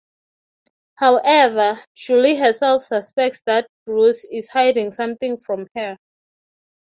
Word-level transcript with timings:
However, 0.95 1.79
Julie 1.93 2.35
herself 2.35 2.81
suspects 2.81 3.43
that 3.45 3.67
Bruce 3.85 4.23
is 4.31 4.49
hiding 4.49 4.91
something 4.93 5.37
from 5.37 5.67
her. 5.75 5.99